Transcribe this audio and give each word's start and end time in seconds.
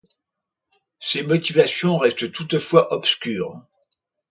Ses 0.99 1.21
motivations 1.21 1.99
restent 1.99 2.31
toutefois 2.31 2.91
obscures. 2.91 3.61